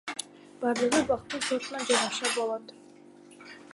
[0.63, 2.75] Бардыгы бактын сортуна жараша болот.